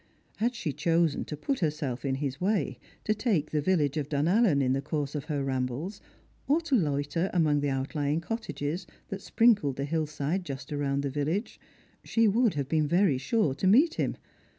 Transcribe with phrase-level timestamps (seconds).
[0.37, 4.59] Had she chosen to put herself in his way, to take the village of Dunallen
[4.59, 6.01] in the course of her rambles,
[6.47, 11.11] or to loiter among the outlying cottages that sprinkled the hill side just around the
[11.11, 11.59] village,
[12.03, 14.17] she would have been very sure to meet him.